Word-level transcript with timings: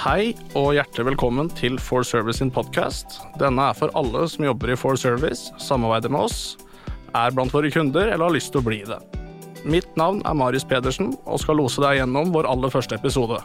Hei 0.00 0.30
og 0.56 0.70
hjertelig 0.72 1.10
velkommen 1.10 1.50
til 1.52 1.74
For 1.76 2.00
Service 2.08 2.40
sin 2.40 2.48
podkast. 2.48 3.18
Denne 3.36 3.66
er 3.68 3.76
for 3.76 3.92
alle 3.98 4.22
som 4.32 4.46
jobber 4.46 4.72
i 4.72 4.76
For 4.80 4.96
Service, 4.96 5.50
samarbeider 5.60 6.08
med 6.08 6.24
oss, 6.24 6.38
er 7.12 7.34
blant 7.36 7.52
våre 7.52 7.68
kunder 7.68 8.06
eller 8.06 8.24
har 8.24 8.32
lyst 8.32 8.54
til 8.54 8.62
å 8.62 8.64
bli 8.64 8.78
det. 8.88 8.96
Mitt 9.68 9.90
navn 10.00 10.22
er 10.24 10.38
Marius 10.40 10.64
Pedersen 10.64 11.12
og 11.26 11.42
skal 11.44 11.60
lose 11.60 11.84
deg 11.84 11.98
gjennom 11.98 12.32
vår 12.32 12.48
aller 12.48 12.72
første 12.72 12.96
episode. 12.96 13.42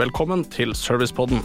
Velkommen 0.00 0.46
til 0.56 0.72
Servicepodden. 0.72 1.44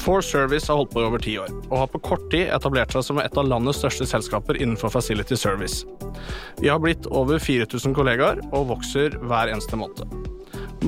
For 0.00 0.24
Service 0.24 0.68
har 0.68 0.78
holdt 0.80 0.94
på 0.94 1.02
i 1.02 1.06
over 1.06 1.20
ti 1.20 1.34
år, 1.38 1.50
og 1.68 1.76
har 1.82 1.88
på 1.92 2.00
kort 2.04 2.22
tid 2.32 2.48
etablert 2.54 2.94
seg 2.94 3.04
som 3.04 3.20
et 3.20 3.36
av 3.36 3.48
landets 3.48 3.82
største 3.82 4.08
selskaper 4.08 4.56
innenfor 4.56 4.92
Facility 4.94 5.36
Service. 5.36 5.84
Vi 6.60 6.70
har 6.72 6.80
blitt 6.80 7.08
over 7.12 7.40
4000 7.42 7.96
kollegaer 7.96 8.40
og 8.48 8.70
vokser 8.72 9.18
hver 9.20 9.52
eneste 9.52 9.76
måned. 9.76 10.08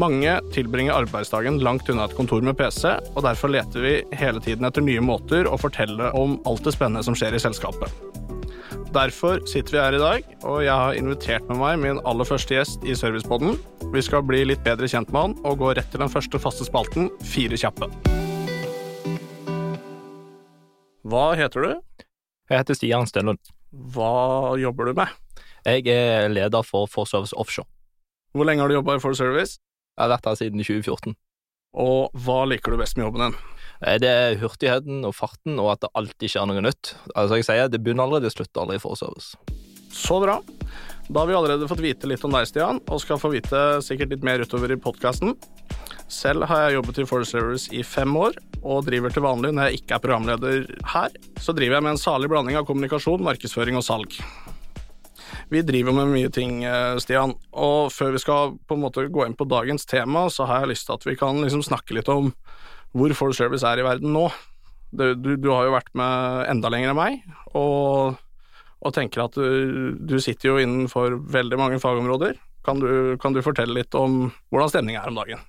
Mange 0.00 0.38
tilbringer 0.54 0.96
arbeidsdagen 0.96 1.60
langt 1.60 1.90
unna 1.92 2.06
et 2.08 2.16
kontor 2.16 2.40
med 2.40 2.56
PC, 2.56 2.94
og 3.12 3.20
derfor 3.26 3.52
leter 3.52 3.84
vi 3.84 3.92
hele 4.16 4.40
tiden 4.40 4.64
etter 4.64 4.84
nye 4.84 5.04
måter 5.04 5.44
å 5.44 5.60
fortelle 5.60 6.08
om 6.16 6.38
alt 6.48 6.64
det 6.64 6.72
spennende 6.72 7.04
som 7.04 7.16
skjer 7.18 7.36
i 7.36 7.42
selskapet. 7.44 7.92
Derfor 8.92 9.44
sitter 9.48 9.76
vi 9.76 9.82
her 9.82 9.96
i 9.96 10.00
dag, 10.00 10.32
og 10.48 10.64
jeg 10.64 10.72
har 10.72 10.96
invitert 10.96 11.44
med 11.48 11.60
meg 11.60 11.78
min 11.84 12.00
aller 12.08 12.28
første 12.28 12.56
gjest 12.56 12.84
i 12.88 12.96
Servicepodden. 12.96 13.60
Vi 13.92 14.04
skal 14.04 14.24
bli 14.24 14.44
litt 14.48 14.64
bedre 14.64 14.88
kjent 14.88 15.12
med 15.12 15.26
han 15.26 15.38
og 15.44 15.60
gå 15.60 15.76
rett 15.76 15.92
til 15.92 16.04
den 16.04 16.12
første 16.12 16.40
faste 16.40 16.68
spalten, 16.68 17.12
Fire 17.24 17.60
kjappe. 17.60 17.92
Hva 21.02 21.32
heter 21.38 21.64
du? 21.66 21.72
Jeg 22.50 22.60
heter 22.62 22.76
Stian 22.78 23.08
Stenlund. 23.08 23.40
Hva 23.72 24.54
jobber 24.60 24.90
du 24.90 24.94
med? 25.00 25.10
Jeg 25.66 25.86
er 25.90 26.28
leder 26.30 26.64
for 26.66 26.88
Forservice 26.90 27.34
Offshore. 27.38 27.68
Hvor 28.34 28.46
lenge 28.48 28.62
har 28.64 28.70
du 28.70 28.76
jobba 28.78 28.96
i 28.96 29.02
For 29.02 29.14
Service? 29.16 29.58
Jeg 29.98 30.04
har 30.06 30.12
vært 30.14 30.28
her 30.30 30.38
siden 30.40 30.62
2014. 30.62 31.14
Og 31.82 32.12
hva 32.24 32.42
liker 32.48 32.72
du 32.74 32.80
best 32.80 32.96
med 32.98 33.06
jobben 33.06 33.26
din? 33.26 33.36
Eh, 33.82 33.98
Det 33.98 34.08
er 34.08 34.38
hurtigheten 34.40 35.04
og 35.08 35.14
farten, 35.16 35.58
og 35.60 35.72
at 35.72 35.80
det 35.84 35.90
alltid 35.94 36.32
skjer 36.32 36.46
noe 36.48 36.62
nytt. 36.64 36.94
Altså 37.16 37.38
jeg 37.40 37.44
sier, 37.48 37.68
Det 37.68 37.82
begynner 37.82 38.04
aldri, 38.04 38.22
det 38.22 38.32
slutter 38.32 38.62
aldri 38.62 38.76
i 38.76 38.82
Forservice. 38.82 39.36
Så 39.92 40.20
bra. 40.22 40.40
Da 41.08 41.20
har 41.20 41.26
vi 41.26 41.34
allerede 41.34 41.68
fått 41.68 41.82
vite 41.82 42.06
litt 42.06 42.22
om 42.24 42.32
deg, 42.34 42.46
Stian, 42.48 42.78
og 42.86 43.00
skal 43.02 43.18
få 43.20 43.32
vite 43.32 43.58
sikkert 43.84 44.14
litt 44.14 44.26
mer 44.26 44.42
utover 44.44 44.72
i 44.72 44.78
podkasten. 44.80 45.34
Selv 46.12 46.46
har 46.50 46.66
jeg 46.66 46.76
jobbet 46.76 47.00
i 47.02 47.06
Forest 47.08 47.34
Service 47.34 47.72
i 47.74 47.82
fem 47.86 48.12
år, 48.16 48.36
og 48.62 48.84
driver 48.86 49.12
til 49.12 49.24
vanlig 49.24 49.50
når 49.56 49.68
jeg 49.68 49.80
ikke 49.80 49.96
er 49.96 50.04
programleder 50.04 50.66
her. 50.92 51.14
Så 51.42 51.54
driver 51.56 51.78
jeg 51.78 51.86
med 51.86 51.94
en 51.96 52.00
salig 52.00 52.30
blanding 52.30 52.58
av 52.60 52.66
kommunikasjon, 52.68 53.24
markedsføring 53.26 53.80
og 53.80 53.86
salg. 53.86 54.18
Vi 55.52 55.60
driver 55.66 55.96
med 55.96 56.12
mye 56.12 56.30
ting, 56.32 56.62
eh, 56.64 56.96
Stian, 57.02 57.34
og 57.52 57.90
før 57.92 58.14
vi 58.14 58.22
skal 58.22 58.54
på 58.68 58.76
en 58.76 58.84
måte 58.84 59.08
gå 59.10 59.26
inn 59.26 59.36
på 59.36 59.48
dagens 59.48 59.84
tema, 59.88 60.28
så 60.30 60.46
har 60.46 60.62
jeg 60.62 60.72
lyst 60.72 60.86
til 60.86 60.96
at 60.96 61.06
vi 61.08 61.16
kan 61.18 61.40
liksom 61.42 61.64
snakke 61.66 61.96
litt 61.96 62.08
om 62.08 62.32
hvor 62.92 63.12
Forest 63.16 63.42
Service 63.42 63.66
er 63.66 63.80
i 63.80 63.86
verden 63.86 64.12
nå. 64.12 64.30
Du, 64.92 65.14
du, 65.16 65.36
du 65.40 65.48
har 65.50 65.66
jo 65.66 65.74
vært 65.74 65.92
med 65.96 66.48
enda 66.52 66.68
lenger 66.72 66.92
enn 66.92 67.00
meg, 67.00 67.22
og, 67.56 68.20
og 68.82 68.94
tenker 68.96 69.24
at 69.24 69.36
du, 69.38 69.94
du 69.94 70.16
sitter 70.22 70.50
jo 70.50 70.58
innenfor 70.58 71.20
veldig 71.32 71.58
mange 71.60 71.78
fagområder. 71.82 72.34
Kan 72.66 72.82
du, 72.82 73.16
kan 73.22 73.34
du 73.34 73.42
fortelle 73.42 73.74
litt 73.74 73.94
om 73.98 74.28
hvordan 74.52 74.70
stemninga 74.70 75.02
er 75.02 75.10
om 75.10 75.18
dagen? 75.18 75.42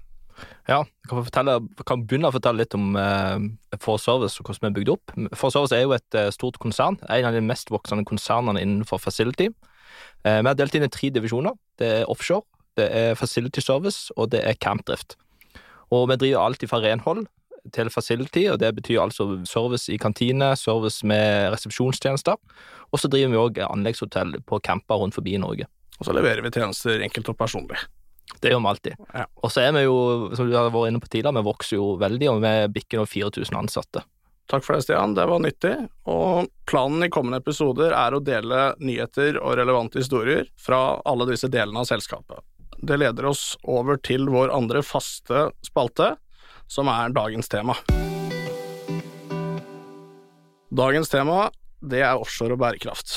Ja, 0.66 0.80
jeg 0.82 1.10
kan, 1.10 1.20
fortelle, 1.28 1.58
kan 1.86 2.06
begynne 2.08 2.30
å 2.30 2.34
fortelle 2.34 2.64
litt 2.64 2.74
om 2.78 2.96
eh, 2.98 3.44
Forservice 3.84 4.42
og 4.42 4.48
hvordan 4.48 4.66
vi 4.66 4.70
er 4.70 4.78
bygd 4.78 4.92
opp. 4.94 5.14
Forservice 5.38 5.78
er 5.78 5.84
jo 5.86 5.94
et 5.96 6.18
eh, 6.18 6.32
stort 6.34 6.58
konsern, 6.64 6.98
en 7.04 7.28
av 7.30 7.36
de 7.36 7.44
mest 7.46 7.70
voksende 7.74 8.06
konsernene 8.10 8.64
innenfor 8.64 9.02
facility. 9.02 9.50
Eh, 10.24 10.40
vi 10.40 10.50
har 10.50 10.58
delt 10.58 10.78
inn 10.78 10.88
i 10.88 10.92
tre 10.94 11.12
divisjoner. 11.14 11.58
Det 11.80 11.92
er 12.00 12.10
offshore, 12.12 12.48
det 12.80 12.90
er 12.90 13.20
facility 13.20 13.62
service 13.62 14.14
og 14.18 14.32
det 14.34 14.42
er 14.48 14.58
campdrift. 14.58 15.18
Og 15.94 16.08
vi 16.10 16.18
driver 16.22 16.48
alt 16.48 16.66
fra 16.70 16.82
renhold 16.82 17.28
til 17.72 17.90
facility, 17.94 18.48
og 18.52 18.60
det 18.60 18.74
betyr 18.76 19.02
altså 19.04 19.28
service 19.48 19.92
i 19.94 20.00
kantine, 20.02 20.52
service 20.60 21.06
med 21.08 21.54
resepsjonstjenester. 21.54 22.40
Og 22.92 23.02
så 23.02 23.10
driver 23.10 23.32
vi 23.32 23.42
òg 23.42 23.62
anleggshotell 23.70 24.38
på 24.46 24.60
camper 24.66 25.02
rundt 25.02 25.16
forbi 25.16 25.38
i 25.38 25.42
Norge. 25.42 25.70
Og 26.00 26.08
så 26.08 26.16
leverer 26.16 26.44
vi 26.44 26.52
tjenester 26.54 27.04
enkelt 27.06 27.32
og 27.32 27.38
personlig. 27.40 27.80
Det 28.42 28.52
gjør 28.52 28.64
vi 28.64 28.72
alltid. 28.72 29.06
Ja. 29.14 29.28
Og 29.44 29.52
så 29.54 29.64
er 29.64 29.76
vi 29.76 29.86
jo, 29.86 29.98
som 30.36 30.50
du 30.50 30.56
har 30.58 30.72
vært 30.74 30.92
inne 30.92 31.02
på 31.04 31.10
tidligere, 31.12 31.40
vi 31.40 31.48
vokser 31.48 31.78
jo 31.78 31.94
veldig, 32.02 32.30
og 32.32 32.42
vi 32.44 32.54
bikker 32.80 33.02
nå 33.02 33.08
4000 33.08 33.60
ansatte. 33.60 34.04
Takk 34.52 34.66
for 34.66 34.76
det, 34.76 34.84
Stian. 34.84 35.14
Det 35.16 35.26
var 35.30 35.40
nyttig. 35.40 35.74
Og 36.12 36.50
planen 36.70 37.06
i 37.06 37.12
kommende 37.14 37.40
episoder 37.40 37.96
er 37.96 38.16
å 38.16 38.24
dele 38.24 38.74
nyheter 38.84 39.40
og 39.40 39.56
relevante 39.60 40.02
historier 40.02 40.50
fra 40.60 41.00
alle 41.08 41.30
disse 41.32 41.48
delene 41.52 41.84
av 41.84 41.88
selskapet. 41.88 42.44
Det 42.84 42.98
leder 43.00 43.30
oss 43.30 43.54
over 43.64 43.96
til 44.04 44.28
vår 44.28 44.52
andre 44.52 44.82
faste 44.84 45.48
spalte, 45.64 46.16
som 46.74 46.90
er 46.90 47.14
dagens 47.14 47.50
tema. 47.52 47.76
Dagens 50.74 51.12
tema, 51.12 51.52
det 51.86 52.02
er 52.02 52.18
offshore 52.18 52.56
og 52.56 52.64
bærekraft. 52.64 53.14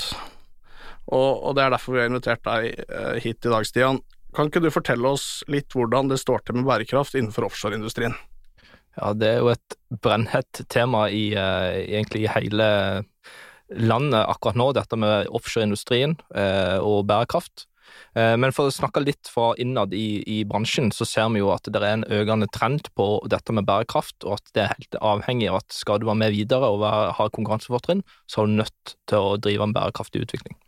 Og, 1.06 1.30
og 1.40 1.56
det 1.56 1.64
er 1.64 1.72
derfor 1.72 1.94
vi 1.94 2.02
har 2.02 2.10
invitert 2.10 2.44
deg 2.44 2.82
eh, 2.84 3.16
hit 3.24 3.46
i 3.46 3.52
dag, 3.52 3.64
Stian. 3.64 4.00
Kan 4.36 4.50
ikke 4.50 4.60
du 4.60 4.72
fortelle 4.74 5.08
oss 5.08 5.40
litt 5.48 5.72
hvordan 5.72 6.10
det 6.10 6.18
står 6.20 6.44
til 6.44 6.58
med 6.58 6.66
bærekraft 6.68 7.16
innenfor 7.16 7.46
offshoreindustrien? 7.48 8.16
Ja, 8.96 9.12
det 9.16 9.30
er 9.30 9.40
jo 9.40 9.52
et 9.52 9.76
brennhett 10.04 10.64
tema 10.72 11.06
i, 11.12 11.30
uh, 11.36 11.72
egentlig 11.84 12.24
i 12.24 12.32
hele 12.32 12.68
landet 13.76 14.22
akkurat 14.24 14.56
nå, 14.56 14.70
dette 14.76 14.96
med 15.00 15.30
offshoreindustrien 15.36 16.16
uh, 16.32 16.80
og 16.80 17.04
bærekraft. 17.08 17.66
Eh, 18.16 18.34
men 18.40 18.54
for 18.56 18.68
å 18.68 18.74
snakke 18.74 19.04
litt 19.04 19.30
fra 19.30 19.52
innad 19.62 19.94
i, 19.96 20.22
i 20.26 20.38
bransjen, 20.48 20.92
så 20.94 21.06
ser 21.08 21.30
vi 21.34 21.42
jo 21.42 21.52
at 21.54 21.68
det 21.68 21.80
er 21.82 21.88
en 21.92 22.06
økende 22.18 22.48
trend 22.54 22.90
på 22.98 23.08
dette 23.32 23.54
med 23.56 23.68
bærekraft, 23.68 24.18
og 24.24 24.38
at 24.38 24.54
det 24.56 24.64
er 24.64 24.74
helt 24.74 25.00
avhengig 25.00 25.50
av 25.52 25.60
at 25.62 25.76
skal 25.76 26.00
du 26.00 26.08
være 26.08 26.22
med 26.24 26.36
videre 26.36 26.70
og 26.72 26.82
være, 26.84 27.16
ha 27.18 27.28
konkurransefortrinn, 27.36 28.04
så 28.30 28.42
er 28.42 28.50
du 28.50 28.60
nødt 28.62 28.96
til 29.10 29.30
å 29.32 29.36
drive 29.42 29.68
en 29.68 29.76
bærekraftig 29.76 30.26
utvikling. 30.26 30.58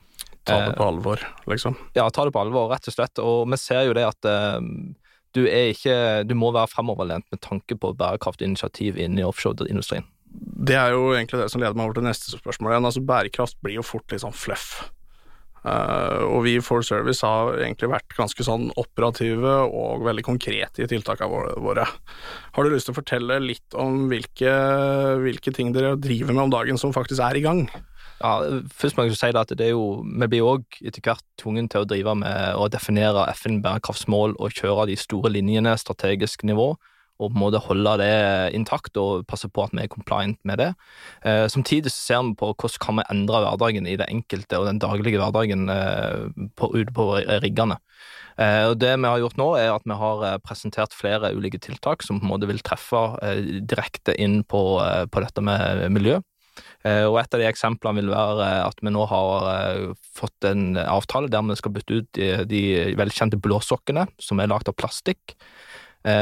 Ta 0.49 0.61
det 0.65 0.77
på 0.79 0.87
alvor, 0.87 1.21
liksom. 1.51 1.77
Ja, 1.97 2.09
ta 2.11 2.25
det 2.25 2.33
på 2.33 2.41
alvor, 2.41 2.71
rett 2.73 2.89
og 2.89 2.95
slett. 2.95 3.21
Og 3.21 3.43
vi 3.53 3.59
ser 3.61 3.85
jo 3.85 3.97
det 3.97 4.06
at 4.09 4.29
eh, 4.29 4.61
du 5.37 5.43
er 5.45 5.73
ikke 5.75 6.25
Du 6.25 6.33
må 6.39 6.50
være 6.55 6.71
fremoverlent 6.73 7.27
med 7.33 7.43
tanke 7.45 7.77
på 7.77 7.93
bærekraftig 7.99 8.49
initiativ 8.49 8.97
inne 8.97 9.23
i 9.23 9.27
offshoreindustrien. 9.29 10.06
Det 10.69 10.77
er 10.77 10.93
jo 10.95 11.12
egentlig 11.15 11.43
det 11.43 11.50
som 11.53 11.62
leder 11.62 11.77
meg 11.77 11.89
over 11.89 11.99
til 11.99 12.09
neste 12.09 12.33
spørsmål 12.33 12.75
igjen. 12.75 12.89
Altså, 12.89 13.05
bærekraft 13.05 13.59
blir 13.65 13.79
jo 13.79 13.87
fort 13.87 14.12
litt 14.12 14.25
sånn 14.25 14.37
fluff. 14.37 14.89
Eh, 15.69 16.23
og 16.29 16.43
vi 16.47 16.56
i 16.56 16.62
For 16.65 16.84
Service 16.87 17.27
har 17.27 17.59
egentlig 17.59 17.91
vært 17.93 18.17
ganske 18.17 18.47
sånn 18.47 18.69
operative 18.81 19.55
og 19.67 20.05
veldig 20.06 20.25
konkrete 20.27 20.84
i 20.84 20.91
tiltakene 20.91 21.59
våre-. 21.65 21.87
Har 22.56 22.65
du 22.65 22.73
lyst 22.73 22.89
til 22.89 22.97
å 22.97 23.01
fortelle 23.01 23.41
litt 23.45 23.77
om 23.79 24.06
hvilke, 24.11 24.55
hvilke 25.25 25.55
ting 25.55 25.75
dere 25.77 25.97
driver 26.01 26.34
med 26.34 26.49
om 26.49 26.56
dagen 26.56 26.81
som 26.81 26.95
faktisk 26.97 27.23
er 27.25 27.39
i 27.39 27.45
gang? 27.45 27.67
Ja, 28.19 28.41
først 28.75 28.97
må 28.99 29.06
jeg 29.06 29.15
si 29.15 29.31
at 29.31 29.53
det 29.55 29.69
er 29.69 29.77
jo, 29.77 30.03
Vi 30.03 30.27
blir 30.27 30.47
òg 30.47 30.79
etter 30.83 31.03
hvert 31.05 31.23
tvungen 31.39 31.69
til 31.71 31.85
å 31.85 31.89
drive 31.89 32.17
med 32.19 32.59
å 32.59 32.67
definere 32.73 33.29
FN-bærekraftsmål 33.37 34.35
og 34.39 34.55
kjøre 34.59 34.89
de 34.91 34.97
store 34.99 35.31
linjene, 35.31 35.77
strategisk 35.79 36.43
nivå, 36.49 36.73
og 37.19 37.33
på 37.33 37.34
en 37.34 37.43
måte 37.43 37.62
holde 37.65 37.97
det 38.01 38.12
intakt 38.55 38.99
og 39.01 39.27
passe 39.31 39.51
på 39.51 39.65
at 39.67 39.75
vi 39.75 39.83
er 39.84 39.91
compliant 39.91 40.39
med 40.47 40.61
det. 40.62 40.69
Eh, 41.27 41.47
samtidig 41.51 41.91
så 41.91 41.99
ser 41.99 42.23
vi 42.29 42.37
på 42.39 42.53
hvordan 42.53 42.84
kan 42.84 43.01
vi 43.01 43.09
endre 43.11 43.43
hverdagen 43.43 43.91
i 43.91 43.97
det 43.99 44.06
enkelte 44.12 44.61
og 44.61 44.69
den 44.71 44.79
daglige 44.83 45.19
hverdagen 45.19 45.67
eh, 45.73 46.29
på, 46.56 46.71
ute 46.77 46.95
på 46.95 47.11
riggene. 47.43 47.81
Eh, 48.39 48.65
og 48.71 48.79
Det 48.79 48.95
vi 48.95 49.11
har 49.11 49.19
gjort 49.19 49.39
nå, 49.41 49.49
er 49.59 49.75
at 49.75 49.87
vi 49.89 49.99
har 49.99 50.25
eh, 50.27 50.41
presentert 50.47 50.95
flere 50.95 51.33
ulike 51.34 51.59
tiltak 51.62 52.06
som 52.06 52.21
på 52.21 52.29
en 52.29 52.33
måte 52.37 52.49
vil 52.51 52.62
treffe 52.62 53.03
eh, 53.27 53.43
direkte 53.67 54.15
inn 54.15 54.45
på, 54.47 54.79
eh, 54.85 55.05
på 55.11 55.25
dette 55.25 55.43
med 55.45 55.89
miljø. 55.95 56.21
Og 56.89 57.17
Et 57.21 57.35
av 57.35 57.39
de 57.39 57.47
eksemplene 57.47 58.00
vil 58.00 58.09
være 58.11 58.47
at 58.65 58.81
vi 58.83 58.91
nå 58.91 59.05
har 59.06 59.93
fått 60.19 60.47
en 60.47 60.75
avtale 60.79 61.31
der 61.31 61.44
vi 61.47 61.56
skal 61.59 61.75
bytte 61.75 61.99
ut 62.00 62.19
de, 62.19 62.29
de 62.50 62.62
velkjente 62.99 63.38
blåsokkene, 63.43 64.09
som 64.19 64.43
er 64.43 64.50
lagd 64.50 64.71
av 64.71 64.75
plastikk, 64.79 65.37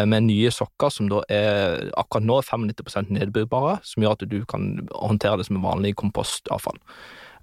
med 0.08 0.26
nye 0.28 0.50
sokker 0.54 0.90
som 0.92 1.10
da 1.12 1.22
er 1.32 1.90
akkurat 1.98 2.26
nå 2.26 2.40
er 2.40 2.48
95 2.48 3.12
nedbrytbare, 3.16 3.78
som 3.86 4.02
gjør 4.02 4.16
at 4.16 4.26
du 4.30 4.40
kan 4.48 4.88
håndtere 4.90 5.40
det 5.40 5.48
som 5.48 5.62
vanlig 5.64 5.94
kompostavfall. 6.00 6.80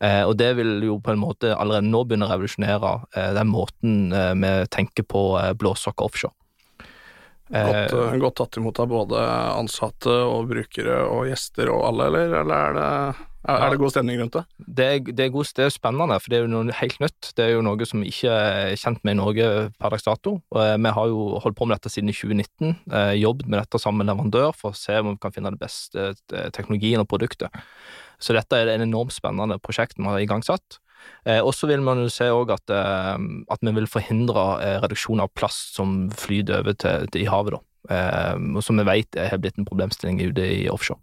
Eh, 0.04 0.24
Og 0.28 0.38
det 0.38 0.54
vil 0.58 0.84
jo 0.84 1.00
på 1.00 1.14
en 1.14 1.22
måte 1.22 1.54
allerede 1.56 1.88
nå 1.88 2.04
begynne 2.04 2.28
å 2.28 2.34
revolusjonere 2.34 2.94
eh, 3.16 3.34
den 3.38 3.52
måten 3.52 4.14
eh, 4.14 4.34
vi 4.36 4.54
tenker 4.74 5.06
på 5.08 5.28
eh, 5.40 5.54
blåsokker 5.56 6.10
offshore. 6.10 6.36
Godt, 7.54 7.94
Eh, 7.94 8.14
eh, 8.14 8.18
godt 8.18 8.40
tatt 8.40 8.58
imot 8.58 8.80
av 8.80 8.88
både 8.90 9.20
ansatte 9.54 10.10
og 10.10 10.48
brukere 10.50 11.04
og 11.06 11.28
gjester 11.30 11.70
og 11.70 11.84
alle, 11.90 12.08
eller, 12.10 12.34
eller 12.42 12.56
er, 12.56 12.78
det, 12.80 13.28
er, 13.44 13.58
er 13.60 13.74
det 13.74 13.80
god 13.82 13.94
stemning 13.94 14.20
rundt 14.22 14.38
det? 14.38 14.44
Det 14.80 14.86
er, 14.88 15.00
det, 15.08 15.26
er 15.26 15.34
god, 15.34 15.50
det 15.58 15.66
er 15.66 15.74
spennende, 15.74 16.20
for 16.20 16.34
det 16.34 16.38
er 16.38 16.46
jo 16.46 16.52
noe 16.54 16.78
helt 16.80 17.02
nytt. 17.04 17.32
Det 17.38 17.46
er 17.46 17.52
jo 17.56 17.64
noe 17.66 17.88
som 17.90 18.06
ikke 18.08 18.32
er 18.34 18.78
kjent 18.80 19.04
med 19.04 19.18
i 19.18 19.20
Norge 19.20 19.50
per 19.80 19.96
dags 19.96 20.08
dato. 20.08 20.38
Eh, 20.56 20.76
vi 20.78 20.94
har 20.98 21.12
jo 21.12 21.26
holdt 21.44 21.60
på 21.60 21.68
med 21.68 21.78
dette 21.78 21.94
siden 21.94 22.14
2019, 22.14 22.78
eh, 22.92 23.16
jobbet 23.22 23.50
med 23.50 23.62
dette 23.62 23.82
sammen 23.82 24.04
med 24.04 24.12
leverandør 24.12 24.56
for 24.58 24.72
å 24.72 24.80
se 24.80 25.00
om 25.02 25.14
vi 25.14 25.20
kan 25.24 25.36
finne 25.36 25.54
det 25.56 25.62
beste 25.64 26.14
eh, 26.14 26.50
teknologien 26.56 27.04
og 27.04 27.10
produktet. 27.12 27.64
Så 28.24 28.36
dette 28.38 28.56
er 28.56 28.72
en 28.72 28.86
enormt 28.86 29.16
spennende 29.16 29.60
prosjekt 29.60 30.00
vi 30.00 30.08
har 30.08 30.24
igangsatt. 30.24 30.80
Eh, 31.28 31.40
og 31.40 31.54
så 31.56 31.70
vil 31.70 31.84
man 31.84 32.02
jo 32.04 32.12
se 32.12 32.28
at, 32.28 32.74
eh, 32.74 33.16
at 33.52 33.64
vi 33.64 33.76
vil 33.76 33.90
forhindre 33.90 34.44
eh, 34.64 34.80
reduksjon 34.84 35.24
av 35.24 35.32
plast 35.36 35.78
som 35.78 36.10
flyter 36.12 36.62
over 36.62 36.76
til, 36.80 37.08
til 37.12 37.26
i 37.26 37.30
havet, 37.32 37.58
da. 37.58 37.64
Som 38.64 38.80
vi 38.80 38.86
vet 38.88 39.18
har 39.20 39.42
blitt 39.44 39.58
en 39.60 39.68
problemstilling 39.68 40.22
ute 40.24 40.46
i 40.48 40.70
offshore. 40.72 41.02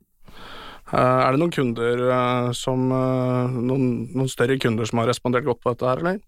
Eh, 0.91 1.21
er 1.25 1.31
det 1.33 1.41
noen 1.41 1.55
kunder 1.55 2.03
eh, 2.09 2.51
som 2.57 2.89
noen, 2.91 3.87
noen, 4.11 4.31
større 4.31 4.59
kunder 4.63 4.89
som 4.89 5.03
har 5.03 5.11
respondert 5.11 5.47
godt 5.47 5.63
på 5.63 5.75
dette 5.75 5.89
her, 5.89 6.03
eller? 6.03 6.21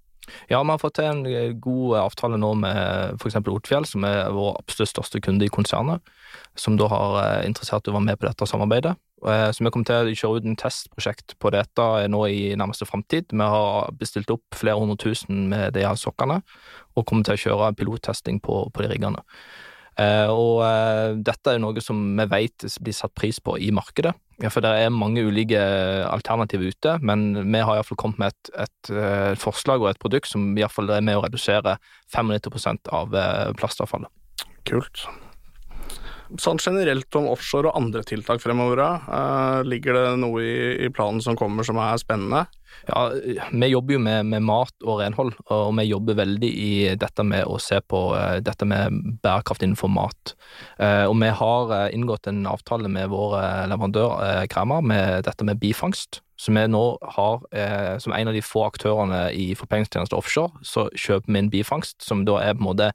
Ja, 0.47 0.61
vi 0.63 0.71
har 0.71 0.79
fått 0.79 1.01
til 1.01 1.09
en 1.11 1.57
god 1.61 1.97
avtale 1.99 2.39
nå 2.39 2.53
med 2.63 3.17
f.eks. 3.19 3.41
Otfjell, 3.43 3.87
som 3.91 4.05
er 4.07 4.31
vår 4.31 4.55
absolutt 4.61 4.93
største 4.93 5.21
kunde 5.25 5.49
i 5.49 5.51
konsernet, 5.53 5.99
som 6.55 6.77
da 6.79 6.87
har 6.93 7.17
interessert 7.43 7.89
i 7.89 7.91
å 7.91 7.97
være 7.97 8.07
med 8.07 8.21
på 8.21 8.29
dette 8.29 8.47
samarbeidet. 8.47 8.95
Så 9.23 9.63
vi 9.63 9.71
kommer 9.75 9.87
til 9.87 10.13
å 10.13 10.15
kjøre 10.19 10.39
ut 10.39 10.47
en 10.47 10.57
testprosjekt 10.59 11.35
på 11.43 11.51
dette 11.55 11.89
nå 12.11 12.23
i 12.31 12.55
nærmeste 12.59 12.87
framtid. 12.87 13.35
Vi 13.35 13.51
har 13.55 13.91
bestilt 13.99 14.31
opp 14.35 14.47
flere 14.55 14.79
hundre 14.79 14.99
tusen 15.03 15.49
med 15.51 15.75
de 15.75 15.83
her 15.87 15.99
sokkene, 15.99 16.39
og 16.95 17.07
kommer 17.09 17.27
til 17.27 17.35
å 17.35 17.43
kjøre 17.43 17.75
pilottesting 17.79 18.39
på, 18.47 18.63
på 18.71 18.87
de 18.87 18.95
riggene. 18.95 19.27
Eh, 20.01 20.29
og 20.33 20.63
eh, 20.65 21.15
dette 21.21 21.53
er 21.53 21.61
noe 21.61 21.83
som 21.85 21.99
vi 22.17 22.27
vet 22.31 22.67
blir 22.81 22.97
satt 22.97 23.13
pris 23.19 23.41
på 23.45 23.59
i 23.61 23.71
markedet. 23.75 24.15
Ja, 24.43 24.51
for 24.51 24.65
det 24.65 24.73
er 24.75 24.95
mange 24.95 25.23
ulike 25.23 25.61
alternativer 26.09 26.73
ute, 26.73 26.97
men 27.05 27.35
vi 27.45 27.61
har 27.63 27.79
iallfall 27.79 28.01
kommet 28.01 28.23
med 28.23 28.33
et, 28.33 28.53
et, 28.65 28.93
eh, 28.97 29.33
forslag 29.39 29.85
og 29.85 29.93
et 29.93 30.01
produkt 30.03 30.31
som 30.31 30.55
iallfall 30.59 30.91
er 30.91 31.05
med 31.05 31.21
å 31.21 31.27
redusere 31.27 31.77
95% 32.15 32.91
av 32.93 33.13
plastavfallet. 33.61 34.11
Kult. 34.69 35.07
Sånn 36.41 36.61
generelt 36.63 37.19
om 37.19 37.27
offshore 37.33 37.69
og 37.69 37.77
andre 37.77 38.05
tiltak 38.09 38.41
fremover, 38.41 38.81
ligger 39.69 39.99
det 39.99 40.05
noe 40.23 40.41
i, 40.41 40.57
i 40.87 40.91
planen 40.95 41.21
som 41.25 41.37
kommer 41.37 41.67
som 41.67 41.81
er 41.83 42.01
spennende? 42.01 42.47
Ja, 42.87 43.13
vi 43.53 43.67
jobber 43.67 43.95
jo 43.95 44.01
med, 44.03 44.27
med, 44.27 44.43
mat 44.43 44.75
og 44.83 44.99
renhold, 45.03 45.37
og 45.55 45.71
vi 45.79 45.85
jobber 45.87 46.19
veldig 46.19 46.49
i 46.51 46.73
dette 46.99 47.25
med 47.27 47.47
å 47.47 47.59
se 47.63 47.79
på 47.87 48.01
uh, 48.17 48.41
dette 48.43 48.67
med 48.67 48.99
bærekraft 49.23 49.63
innenfor 49.63 49.93
mat. 49.93 50.35
Uh, 50.81 51.07
og 51.07 51.15
vi 51.23 51.31
har 51.43 51.71
uh, 51.71 51.87
inngått 51.95 52.27
en 52.31 52.43
avtale 52.51 52.91
med 52.91 53.13
vår 53.13 53.39
leverandør 53.71 54.47
Kremer 54.51 54.83
med 54.83 55.23
dette 55.29 55.47
med 55.47 55.63
bifangst. 55.63 56.23
Som 56.43 56.57
vi 56.59 56.65
nå 56.67 56.81
har 57.15 57.43
som 58.03 58.13
en 58.17 58.29
av 58.29 58.35
de 58.35 58.41
få 58.43 58.65
aktørene 58.67 59.29
i 59.31 59.53
forpengningstjeneste 59.55 60.17
offshore, 60.19 60.59
så 60.67 60.89
kjøper 60.99 61.31
vi 61.31 61.39
inn 61.39 61.51
bifangst, 61.53 62.01
som 62.03 62.25
da 62.27 62.41
er 62.43 62.57
på 62.57 62.65
en 62.65 62.67
måte 62.67 62.89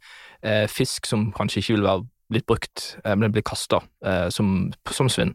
fisk 0.68 1.08
som 1.08 1.30
kanskje 1.38 1.62
ikke 1.62 1.78
vil 1.78 1.86
være 1.86 2.04
blitt 2.32 2.48
brukt, 2.50 2.98
men 3.04 3.32
blir 3.32 3.46
kasta 3.48 3.80
som, 4.34 4.72
som 4.92 5.08
svinn. 5.12 5.32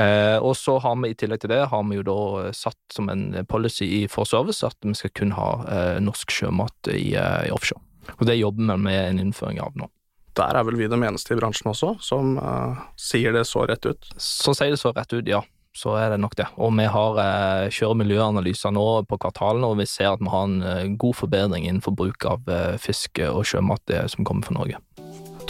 Eh, 0.00 0.38
og 0.38 0.56
så 0.56 0.78
har 0.78 0.96
vi 1.02 1.12
i 1.12 1.16
tillegg 1.18 1.42
til 1.42 1.52
det 1.52 1.64
har 1.68 1.86
vi 1.88 1.98
jo 1.98 2.06
da 2.06 2.50
satt 2.56 2.78
som 2.94 3.10
en 3.12 3.34
policy 3.50 3.88
i 4.00 4.02
For 4.08 4.28
Service 4.28 4.64
at 4.66 4.76
vi 4.86 4.94
skal 4.96 5.12
kun 5.16 5.34
ha 5.36 5.50
eh, 5.68 5.96
norsk 6.02 6.32
sjømat 6.32 6.92
i, 6.94 7.12
eh, 7.18 7.48
i, 7.48 7.54
offshore. 7.54 7.82
Og 8.16 8.26
det 8.28 8.38
jobber 8.38 8.70
vi 8.70 8.84
med 8.86 9.00
en 9.02 9.24
innføring 9.26 9.60
av 9.62 9.76
nå. 9.76 9.90
Der 10.38 10.56
er 10.56 10.64
vel 10.64 10.78
vi 10.78 10.88
den 10.88 11.04
eneste 11.04 11.34
i 11.34 11.40
bransjen 11.40 11.72
også 11.72 11.96
som 12.06 12.36
uh, 12.38 12.78
sier 12.98 13.34
det 13.34 13.42
så 13.50 13.64
rett 13.66 13.84
ut? 13.84 14.12
Så 14.16 14.54
sier 14.56 14.72
det 14.72 14.78
så 14.80 14.92
rett 14.94 15.10
ut, 15.12 15.26
ja. 15.28 15.42
Så 15.76 15.96
er 15.98 16.14
det 16.14 16.20
nok 16.22 16.36
det. 16.38 16.46
Og 16.62 16.70
vi 16.78 16.86
har 16.90 17.18
uh, 17.18 17.66
kjører 17.66 17.98
miljøanalyser 17.98 18.72
nå 18.74 18.86
på 19.10 19.18
kvartalene, 19.20 19.68
og 19.68 19.82
vi 19.82 19.88
ser 19.90 20.14
at 20.14 20.22
vi 20.22 20.30
har 20.30 20.46
en 20.46 20.62
uh, 20.62 20.86
god 21.02 21.18
forbedring 21.18 21.66
innenfor 21.66 21.98
bruk 21.98 22.28
av 22.30 22.46
fisk 22.80 23.20
og 23.26 23.42
sjømat 23.50 23.98
som 24.14 24.24
kommer 24.24 24.46
fra 24.46 24.56
Norge. 24.62 24.80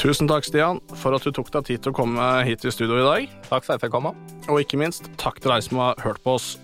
Tusen 0.00 0.24
takk, 0.30 0.46
Stian, 0.48 0.78
for 0.96 1.12
at 1.12 1.26
du 1.26 1.28
tok 1.36 1.50
deg 1.52 1.66
tid 1.68 1.82
til 1.84 1.92
å 1.92 1.96
komme 1.98 2.28
hit 2.48 2.64
i 2.64 2.72
studio 2.72 3.02
i 3.02 3.04
dag. 3.04 3.34
Takk 3.50 3.66
for 3.66 3.74
at 3.74 3.74
jeg 3.74 3.82
fikk 3.82 3.92
komme. 3.98 4.14
Og 4.48 4.62
ikke 4.62 4.80
minst, 4.80 5.10
takk 5.20 5.42
til 5.44 5.52
deg 5.52 5.66
som 5.66 5.82
har 5.82 6.00
hørt 6.00 6.22
på 6.24 6.38
oss. 6.38 6.54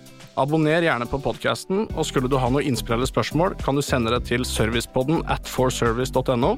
Abonner 0.41 0.81
gjerne 0.81 1.05
på 1.09 1.19
podkasten, 1.21 1.85
og 1.93 2.09
skulle 2.09 2.29
du 2.29 2.39
ha 2.41 2.49
noe 2.49 2.65
innspill 2.65 2.97
eller 2.97 3.09
spørsmål, 3.09 3.53
kan 3.61 3.77
du 3.77 3.85
sende 3.85 4.13
det 4.13 4.23
til 4.29 4.45
servicepodden 4.45 5.21
at 5.33 5.49
forservice.no, 5.49 6.51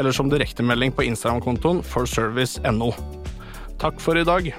eller 0.00 0.16
som 0.16 0.32
direktemelding 0.32 0.96
på 0.96 1.04
Instagram-kontoen 1.12 1.84
forservice.no. 1.92 2.92
Takk 3.84 4.00
for 4.00 4.16
i 4.16 4.24
dag. 4.24 4.52